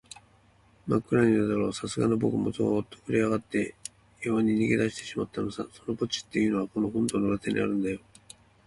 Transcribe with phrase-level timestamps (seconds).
[0.87, 3.75] まっくらな夜だろう、さすがのぼくもゾーッとふるえあがって、
[4.23, 5.67] やにわに逃げだしてしまったのさ。
[5.71, 7.99] その墓地っていうのは、この本堂の裏手にあるんだよ。